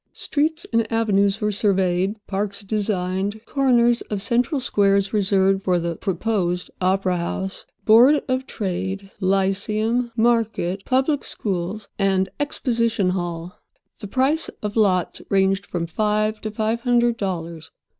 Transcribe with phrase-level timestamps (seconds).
[0.13, 6.71] Streets and avenues were surveyed; parks designed; corners of central squares reserved for the "proposed"
[6.81, 13.59] opera house, board of trade, lyceum, market, public schools, and "Exposition Hall."
[13.99, 17.69] The price of lots ranged from five to five hundred dollars.